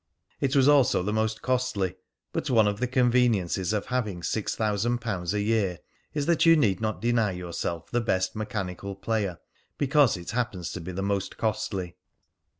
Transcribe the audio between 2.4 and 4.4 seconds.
one of the conveniences of having